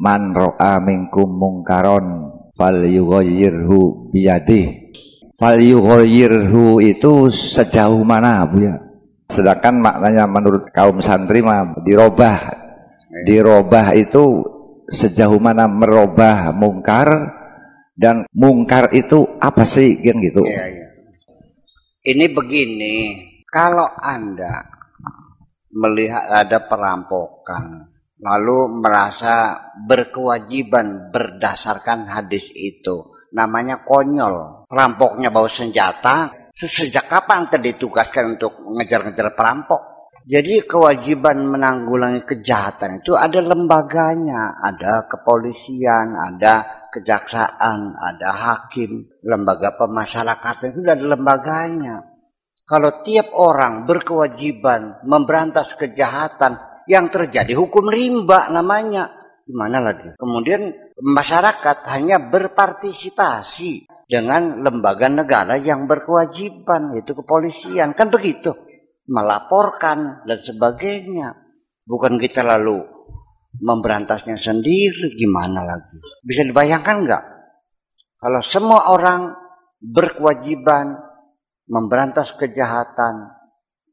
man 0.00 0.32
ro'a 0.32 0.80
minkum 0.80 1.28
mungkaron 1.28 2.32
fal 2.56 2.80
yughayyirhu 2.80 4.08
biyadih. 4.08 4.92
Fal 5.36 5.60
yughayyirhu 5.60 6.80
itu 6.80 7.28
sejauh 7.28 8.00
mana 8.00 8.48
Bu 8.48 8.64
ya? 8.64 8.80
Sedangkan 9.30 9.78
maknanya 9.78 10.24
menurut 10.26 10.72
kaum 10.72 11.04
santri 11.04 11.44
mah 11.44 11.76
dirobah. 11.84 12.56
Dirobah 13.28 13.92
itu 13.94 14.42
sejauh 14.90 15.38
mana 15.38 15.70
merubah 15.70 16.50
mungkar 16.50 17.38
dan 17.94 18.26
mungkar 18.32 18.90
itu 18.96 19.38
apa 19.38 19.62
sih 19.68 20.00
kan 20.02 20.18
gitu? 20.18 20.42
Ya, 20.48 20.66
ya. 20.66 20.86
ini 22.10 22.26
begini 22.32 22.94
kalau 23.46 23.86
anda 24.02 24.66
melihat 25.70 26.26
ada 26.26 26.66
perampokan 26.66 27.86
lalu 28.20 28.84
merasa 28.84 29.68
berkewajiban 29.88 31.08
berdasarkan 31.10 32.06
hadis 32.06 32.52
itu. 32.52 33.16
Namanya 33.32 33.82
konyol. 33.82 34.68
Perampoknya 34.68 35.32
bawa 35.32 35.48
senjata. 35.48 36.30
Sejak 36.52 37.08
kapan 37.08 37.48
kita 37.48 37.58
ditugaskan 37.58 38.36
untuk 38.36 38.60
mengejar-ngejar 38.60 39.32
perampok? 39.32 39.80
Jadi 40.28 40.62
kewajiban 40.68 41.48
menanggulangi 41.48 42.28
kejahatan 42.28 43.00
itu 43.00 43.16
ada 43.16 43.40
lembaganya, 43.40 44.60
ada 44.60 45.08
kepolisian, 45.08 46.12
ada 46.12 46.86
kejaksaan, 46.92 47.96
ada 47.96 48.28
hakim, 48.28 49.08
lembaga 49.24 49.80
pemasyarakatan 49.80 50.76
itu 50.76 50.84
ada 50.84 51.06
lembaganya. 51.16 52.04
Kalau 52.68 53.02
tiap 53.02 53.34
orang 53.34 53.88
berkewajiban 53.88 55.02
memberantas 55.02 55.74
kejahatan 55.74 56.69
yang 56.88 57.12
terjadi 57.12 57.52
hukum 57.56 57.88
rimba 57.90 58.48
namanya. 58.52 59.10
Gimana 59.44 59.82
lagi? 59.82 60.14
Kemudian 60.14 60.70
masyarakat 61.02 61.76
hanya 61.90 62.30
berpartisipasi 62.30 63.90
dengan 64.06 64.62
lembaga 64.62 65.10
negara 65.10 65.58
yang 65.58 65.90
berkewajiban, 65.90 66.94
yaitu 66.94 67.18
kepolisian. 67.18 67.98
Kan 67.98 68.14
begitu. 68.14 68.54
Melaporkan 69.10 70.22
dan 70.22 70.38
sebagainya. 70.38 71.34
Bukan 71.82 72.22
kita 72.22 72.46
lalu 72.46 72.86
memberantasnya 73.58 74.38
sendiri, 74.38 75.18
gimana 75.18 75.66
lagi? 75.66 75.98
Bisa 76.22 76.46
dibayangkan 76.46 76.96
nggak? 77.02 77.24
Kalau 78.20 78.42
semua 78.44 78.94
orang 78.94 79.34
berkewajiban 79.82 80.94
memberantas 81.66 82.36
kejahatan 82.38 83.34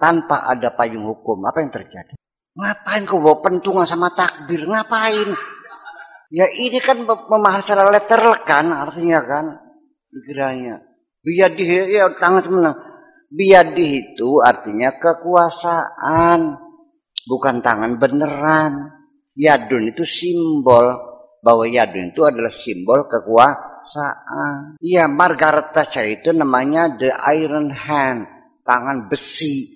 tanpa 0.00 0.48
ada 0.48 0.72
payung 0.72 1.04
hukum, 1.04 1.44
apa 1.44 1.60
yang 1.60 1.72
terjadi? 1.74 2.14
Ngapain 2.52 3.08
kau 3.08 3.16
bawa 3.16 3.40
pentungan 3.40 3.88
sama 3.88 4.12
takbir? 4.12 4.68
Ngapain? 4.68 5.32
Ya 6.32 6.48
ini 6.48 6.80
kan 6.84 7.04
memahami 7.04 7.64
secara 7.64 7.88
letterlek 7.88 8.44
kan 8.44 8.68
artinya 8.72 9.20
kan. 9.24 9.44
Pikirannya. 10.12 10.76
Biadih 11.24 11.68
ya 11.88 12.12
tangan 12.20 12.44
sebenarnya. 12.44 12.76
Biadih 13.32 13.90
itu 14.00 14.40
artinya 14.44 14.92
kekuasaan. 15.00 16.60
Bukan 17.24 17.64
tangan 17.64 17.96
beneran. 17.96 19.00
Yadun 19.32 19.88
itu 19.88 20.04
simbol. 20.04 20.92
Bahwa 21.40 21.64
yadun 21.64 22.12
itu 22.12 22.20
adalah 22.20 22.52
simbol 22.52 23.08
kekuasaan. 23.08 24.76
Iya 24.76 25.08
Margaret 25.08 25.72
Thatcher 25.72 26.04
itu 26.04 26.36
namanya 26.36 27.00
the 27.00 27.08
iron 27.32 27.72
hand. 27.72 28.28
Tangan 28.62 29.08
besi 29.08 29.71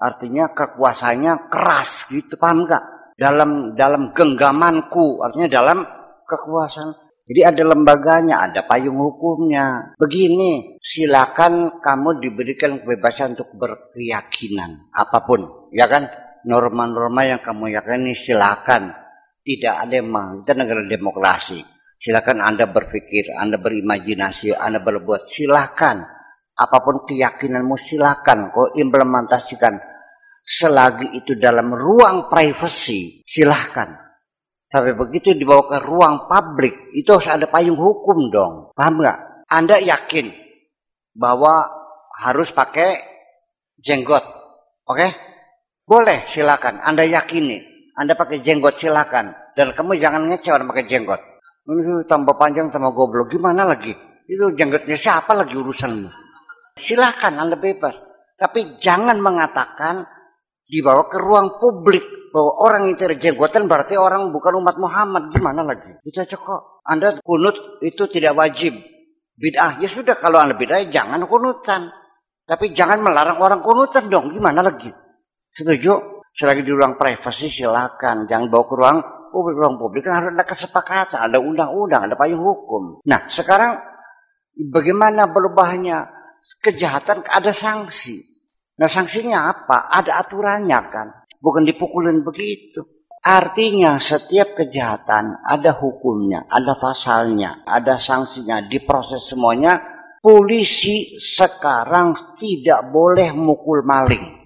artinya 0.00 0.50
kekuasaannya 0.56 1.52
keras 1.52 2.08
gitu 2.08 2.40
paham 2.40 2.64
nggak? 2.64 3.14
Dalam 3.20 3.76
dalam 3.76 4.16
genggamanku 4.16 5.20
artinya 5.20 5.46
dalam 5.46 5.84
kekuasaan. 6.24 7.12
Jadi 7.30 7.46
ada 7.46 7.62
lembaganya 7.62 8.42
ada 8.42 8.66
payung 8.66 8.98
hukumnya. 8.98 9.94
Begini 9.94 10.82
silakan 10.82 11.78
kamu 11.78 12.18
diberikan 12.18 12.82
kebebasan 12.82 13.38
untuk 13.38 13.54
berkeyakinan 13.54 14.90
apa 14.90 15.22
pun 15.22 15.70
ya 15.70 15.86
kan? 15.86 16.08
Norma-norma 16.40 17.28
yang 17.28 17.44
kamu 17.44 17.76
yakini 17.76 18.16
silakan. 18.16 18.96
Tidak 19.44 19.74
ada 19.84 19.94
emang 20.00 20.42
kita 20.42 20.56
negara 20.56 20.82
demokrasi. 20.88 21.60
Silakan 22.00 22.40
anda 22.40 22.64
berpikir 22.64 23.36
anda 23.36 23.60
berimajinasi 23.60 24.56
anda 24.56 24.80
berbuat 24.80 25.28
silakan. 25.28 26.00
Apa 26.56 26.76
pun 26.80 27.04
keyakinanmu 27.04 27.76
silakan 27.76 28.50
kau 28.50 28.72
implementasikan 28.74 29.89
selagi 30.50 31.14
itu 31.14 31.38
dalam 31.38 31.70
ruang 31.70 32.26
privasi 32.26 33.22
silahkan. 33.22 33.94
Tapi 34.66 34.94
begitu 34.98 35.34
dibawa 35.34 35.66
ke 35.70 35.78
ruang 35.86 36.26
publik 36.26 36.90
itu 36.94 37.06
harus 37.14 37.30
ada 37.30 37.46
payung 37.46 37.78
hukum 37.78 38.30
dong. 38.34 38.54
Paham 38.74 38.98
nggak? 38.98 39.46
Anda 39.50 39.78
yakin 39.78 40.30
bahwa 41.14 41.70
harus 42.22 42.50
pakai 42.50 42.98
jenggot? 43.78 44.22
Oke? 44.86 44.98
Okay? 44.98 45.10
boleh 45.90 46.22
silakan 46.30 46.78
anda 46.86 47.02
yakini. 47.02 47.58
Anda 47.98 48.14
pakai 48.14 48.38
jenggot 48.46 48.78
silakan 48.78 49.34
dan 49.58 49.74
kamu 49.74 49.98
jangan 49.98 50.30
ngecewa 50.30 50.62
pakai 50.70 50.86
jenggot. 50.86 51.18
Ini 51.66 52.06
tambah 52.06 52.38
panjang 52.38 52.70
tambah 52.70 52.94
goblok. 52.94 53.34
Gimana 53.34 53.66
lagi? 53.66 53.90
Itu 54.30 54.54
jenggotnya 54.54 54.94
siapa 54.94 55.34
lagi 55.34 55.58
urusanmu? 55.58 56.08
Silakan 56.78 57.34
anda 57.42 57.58
bebas. 57.58 57.98
Tapi 58.38 58.78
jangan 58.80 59.18
mengatakan 59.18 60.06
dibawa 60.70 61.10
ke 61.10 61.18
ruang 61.18 61.58
publik. 61.58 62.06
Bahwa 62.30 62.62
orang 62.62 62.80
yang 62.86 62.94
tidak 62.94 63.18
jenggotan 63.18 63.66
berarti 63.66 63.98
orang 63.98 64.30
bukan 64.30 64.62
umat 64.62 64.78
Muhammad. 64.78 65.34
Gimana 65.34 65.66
lagi? 65.66 65.98
Kita 66.06 66.30
cokok 66.30 66.86
anda 66.86 67.18
kunut 67.26 67.82
itu 67.82 68.06
tidak 68.06 68.38
wajib. 68.38 68.78
Bid'ah. 69.34 69.82
Ya 69.82 69.90
sudah 69.90 70.14
kalau 70.14 70.38
anda 70.38 70.54
bid'ah 70.54 70.86
jangan 70.94 71.26
kunutan. 71.26 71.90
Tapi 72.46 72.70
jangan 72.70 73.02
melarang 73.02 73.42
orang 73.42 73.66
kunutan 73.66 74.06
dong. 74.06 74.30
Gimana 74.30 74.62
lagi? 74.62 74.94
Setuju? 75.50 76.22
Selagi 76.30 76.62
di 76.62 76.70
ruang 76.70 76.94
privasi 76.94 77.50
silakan. 77.50 78.30
Jangan 78.30 78.46
bawa 78.46 78.62
ke 78.62 78.74
ruang 78.78 78.98
publik. 79.34 79.54
Ruang 79.58 79.74
publik 79.82 80.02
kan 80.06 80.22
harus 80.22 80.30
ada 80.38 80.46
kesepakatan 80.46 81.18
ada 81.18 81.38
undang-undang 81.42 82.06
ada 82.06 82.14
payung 82.14 82.46
hukum. 82.46 83.02
Nah 83.10 83.26
sekarang 83.26 83.74
bagaimana 84.70 85.26
berubahnya 85.26 86.10
kejahatan 86.62 87.26
ada 87.26 87.50
sanksi 87.50 88.29
Nah 88.80 88.88
sanksinya 88.88 89.52
apa? 89.52 89.92
Ada 89.92 90.24
aturannya 90.24 90.80
kan. 90.88 91.08
Bukan 91.36 91.68
dipukulin 91.68 92.24
begitu. 92.24 92.80
Artinya 93.20 94.00
setiap 94.00 94.56
kejahatan 94.56 95.44
ada 95.44 95.76
hukumnya, 95.76 96.48
ada 96.48 96.80
pasalnya, 96.80 97.60
ada 97.68 98.00
sanksinya, 98.00 98.64
diproses 98.64 99.28
semuanya. 99.28 99.76
Polisi 100.20 101.20
sekarang 101.20 102.36
tidak 102.36 102.92
boleh 102.92 103.32
mukul 103.36 103.84
maling. 103.84 104.40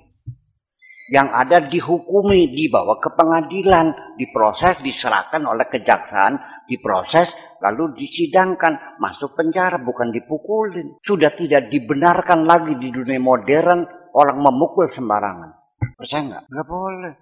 Yang 1.11 1.29
ada 1.35 1.59
dihukumi, 1.67 2.51
dibawa 2.51 2.99
ke 2.99 3.15
pengadilan, 3.15 4.19
diproses, 4.19 4.79
diserahkan 4.83 5.43
oleh 5.47 5.67
kejaksaan, 5.67 6.67
diproses, 6.67 7.35
lalu 7.63 7.95
disidangkan, 7.99 8.99
masuk 8.99 9.35
penjara, 9.39 9.83
bukan 9.83 10.15
dipukulin. 10.15 10.99
Sudah 11.03 11.35
tidak 11.35 11.71
dibenarkan 11.71 12.47
lagi 12.47 12.79
di 12.79 12.95
dunia 12.95 13.19
modern 13.19 14.04
orang 14.15 14.39
memukul 14.39 14.87
sembarangan. 14.87 15.51
Percaya 15.99 16.23
nggak? 16.23 16.43
Nggak 16.49 16.67
boleh. 16.71 17.15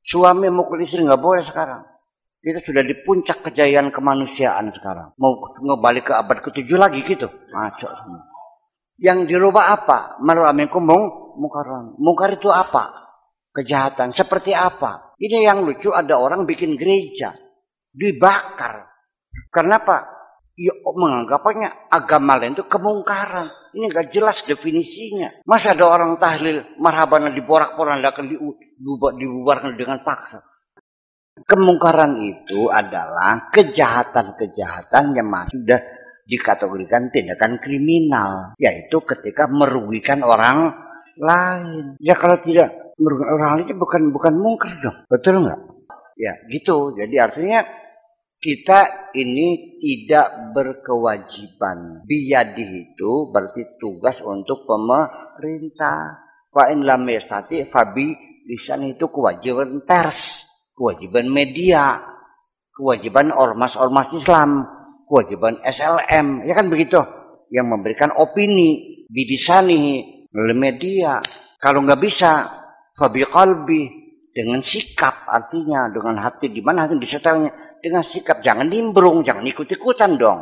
Suami 0.00 0.48
memukul 0.48 0.80
istri 0.80 1.04
nggak 1.04 1.20
boleh 1.20 1.44
sekarang. 1.44 1.84
Kita 2.40 2.64
sudah 2.64 2.80
di 2.80 2.96
puncak 3.04 3.44
kejayaan 3.44 3.92
kemanusiaan 3.92 4.72
sekarang. 4.72 5.12
Mau 5.20 5.44
ngebalik 5.60 6.08
ke 6.08 6.12
abad 6.16 6.40
ke-7 6.40 6.72
lagi 6.80 7.04
gitu. 7.04 7.28
Ngaco 7.28 7.88
semua. 8.00 8.24
Yang 8.96 9.36
dirubah 9.36 9.76
apa? 9.76 9.98
Menurut 10.24 10.56
mung 10.80 11.04
mungkaran. 11.36 12.00
Mungkar 12.00 12.32
itu 12.32 12.48
apa? 12.48 13.12
Kejahatan. 13.52 14.16
Seperti 14.16 14.56
apa? 14.56 15.16
Ini 15.20 15.44
yang 15.44 15.68
lucu 15.68 15.92
ada 15.92 16.16
orang 16.16 16.48
bikin 16.48 16.80
gereja. 16.80 17.36
Dibakar. 17.92 18.88
Kenapa? 19.52 20.19
Ya 20.60 20.76
menganggapnya 20.84 21.88
agama 21.88 22.36
lain 22.36 22.52
itu 22.52 22.68
kemungkaran. 22.68 23.48
Ini 23.72 23.88
gak 23.88 24.12
jelas 24.12 24.44
definisinya. 24.44 25.40
Masa 25.48 25.72
ada 25.72 25.88
orang 25.88 26.20
tahlil 26.20 26.76
marhaban 26.76 27.32
diporak-porandakan 27.32 28.28
dibubarkan 29.16 29.72
dengan 29.80 30.04
paksa. 30.04 30.44
Kemungkaran 31.40 32.20
itu 32.20 32.68
adalah 32.68 33.48
kejahatan-kejahatan 33.48 35.16
yang 35.16 35.28
masih 35.32 35.56
sudah 35.56 35.80
dikategorikan 36.28 37.08
tindakan 37.08 37.56
kriminal. 37.56 38.52
Yaitu 38.60 39.00
ketika 39.00 39.48
merugikan 39.48 40.20
orang 40.20 40.76
lain. 41.16 41.96
Ya 42.04 42.12
kalau 42.20 42.36
tidak 42.44 42.92
merugikan 43.00 43.32
orang 43.40 43.50
lain 43.64 43.80
bukan 43.80 44.02
bukan 44.12 44.34
mungkar 44.36 44.76
dong. 44.84 44.98
Betul 45.08 45.48
nggak? 45.48 45.60
Ya 46.20 46.36
gitu. 46.52 46.92
Jadi 47.00 47.16
artinya 47.16 47.64
kita 48.40 49.12
ini 49.12 49.76
tidak 49.76 50.56
berkewajiban. 50.56 52.08
Biyadi 52.08 52.64
itu 52.96 53.28
berarti 53.28 53.76
tugas 53.76 54.24
untuk 54.24 54.64
pemerintah. 54.64 56.24
Wa 56.50 56.72
in 56.72 56.82
lam 56.82 57.04
yastati 57.06 57.68
fabi 57.68 58.10
lisan 58.48 58.88
itu 58.88 59.06
kewajiban 59.12 59.84
pers, 59.84 60.48
kewajiban 60.74 61.28
media. 61.28 62.08
kewajiban 62.70 63.28
ormas-ormas 63.28 64.08
Islam, 64.16 64.64
kewajiban 65.04 65.60
SLM, 65.60 66.48
ya 66.48 66.56
kan 66.56 66.72
begitu? 66.72 66.96
Yang 67.52 67.66
memberikan 67.76 68.10
opini, 68.16 69.04
bidisani, 69.10 70.00
melalui 70.32 70.70
media. 70.70 71.20
Kalau 71.60 71.84
nggak 71.84 72.00
bisa, 72.00 72.48
fabi 72.96 73.26
kalbi, 73.28 73.84
dengan 74.32 74.64
sikap 74.64 75.28
artinya, 75.28 75.92
dengan 75.92 76.24
hati, 76.24 76.48
di 76.48 76.64
mana 76.64 76.88
hati 76.88 76.96
disetelnya, 76.96 77.52
dengan 77.80 78.04
sikap, 78.04 78.44
jangan 78.44 78.68
nimbrung, 78.68 79.24
jangan 79.24 79.44
ikut-ikutan 79.44 80.20
dong. 80.20 80.40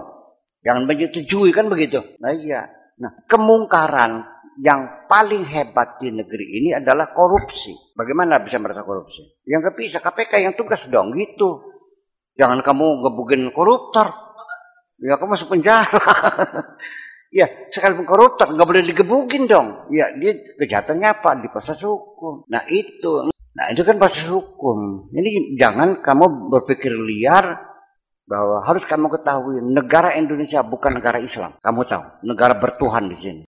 Jangan 0.62 0.84
menyetujui, 0.84 1.54
kan 1.54 1.70
begitu? 1.70 2.02
Nah 2.18 2.34
iya. 2.34 2.66
Nah, 2.98 3.14
kemungkaran 3.30 4.26
yang 4.58 5.06
paling 5.06 5.46
hebat 5.46 6.02
di 6.02 6.10
negeri 6.10 6.46
ini 6.58 6.70
adalah 6.74 7.14
korupsi. 7.14 7.94
Bagaimana 7.94 8.42
bisa 8.42 8.58
merasa 8.58 8.82
korupsi? 8.82 9.22
Yang 9.46 9.70
bisa 9.78 10.02
KPK 10.02 10.42
yang 10.42 10.54
tugas 10.58 10.82
dong 10.90 11.14
gitu. 11.14 11.62
Jangan 12.34 12.62
kamu 12.66 13.06
ngebugin 13.06 13.54
koruptor. 13.54 14.10
Ya 14.98 15.14
kamu 15.14 15.38
masuk 15.38 15.54
penjara. 15.54 16.02
ya 17.38 17.46
sekalipun 17.70 18.02
koruptor 18.02 18.50
nggak 18.50 18.66
boleh 18.66 18.82
digebugin 18.82 19.46
dong. 19.46 19.86
Ya 19.94 20.10
dia 20.18 20.34
kejahatannya 20.58 21.06
apa? 21.06 21.38
Di 21.38 21.48
proses 21.54 21.78
hukum. 21.78 22.50
Nah 22.50 22.66
itu. 22.66 23.30
Nah 23.58 23.74
itu 23.74 23.82
kan 23.82 23.98
proses 23.98 24.22
hukum. 24.30 25.10
Ini 25.10 25.58
jangan 25.58 25.98
kamu 25.98 26.46
berpikir 26.46 26.94
liar 26.94 27.58
bahwa 28.22 28.62
harus 28.62 28.86
kamu 28.86 29.10
ketahui 29.18 29.58
negara 29.66 30.14
Indonesia 30.14 30.62
bukan 30.62 31.02
negara 31.02 31.18
Islam. 31.18 31.58
Kamu 31.58 31.82
tahu, 31.82 32.04
negara 32.22 32.54
bertuhan 32.54 33.10
di 33.10 33.18
sini. 33.18 33.42